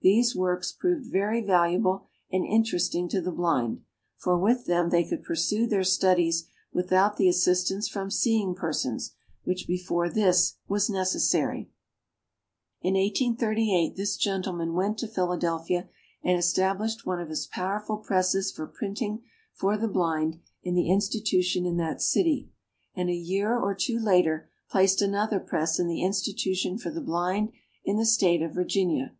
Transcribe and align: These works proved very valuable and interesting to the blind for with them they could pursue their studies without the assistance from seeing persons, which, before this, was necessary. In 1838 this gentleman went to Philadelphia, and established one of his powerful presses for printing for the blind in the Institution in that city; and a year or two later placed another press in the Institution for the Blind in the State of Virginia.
These 0.00 0.34
works 0.34 0.72
proved 0.72 1.04
very 1.04 1.42
valuable 1.42 2.06
and 2.32 2.46
interesting 2.46 3.10
to 3.10 3.20
the 3.20 3.30
blind 3.30 3.82
for 4.16 4.38
with 4.38 4.64
them 4.64 4.88
they 4.88 5.04
could 5.04 5.22
pursue 5.22 5.66
their 5.66 5.84
studies 5.84 6.46
without 6.72 7.18
the 7.18 7.28
assistance 7.28 7.86
from 7.86 8.10
seeing 8.10 8.54
persons, 8.54 9.12
which, 9.44 9.66
before 9.66 10.08
this, 10.08 10.56
was 10.66 10.88
necessary. 10.88 11.68
In 12.80 12.94
1838 12.94 13.96
this 13.96 14.16
gentleman 14.16 14.72
went 14.72 14.96
to 14.96 15.06
Philadelphia, 15.06 15.90
and 16.24 16.38
established 16.38 17.04
one 17.04 17.20
of 17.20 17.28
his 17.28 17.46
powerful 17.46 17.98
presses 17.98 18.50
for 18.50 18.66
printing 18.66 19.24
for 19.52 19.76
the 19.76 19.88
blind 19.88 20.40
in 20.62 20.72
the 20.74 20.88
Institution 20.88 21.66
in 21.66 21.76
that 21.76 22.00
city; 22.00 22.50
and 22.94 23.10
a 23.10 23.14
year 23.14 23.54
or 23.58 23.74
two 23.74 23.98
later 24.00 24.48
placed 24.70 25.02
another 25.02 25.38
press 25.38 25.78
in 25.78 25.86
the 25.86 26.00
Institution 26.02 26.78
for 26.78 26.88
the 26.88 27.02
Blind 27.02 27.52
in 27.84 27.98
the 27.98 28.06
State 28.06 28.40
of 28.40 28.54
Virginia. 28.54 29.14